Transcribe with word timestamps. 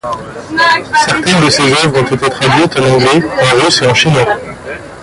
Certaines 1.05 1.45
de 1.45 1.49
ses 1.51 1.61
œuvres 1.73 2.01
ont 2.01 2.05
été 2.15 2.27
traduites 2.27 2.79
en 2.79 2.93
anglais, 2.95 3.23
en 3.39 3.63
russe 3.63 3.83
et 3.83 3.85
en 3.85 3.93
chinois. 3.93 4.35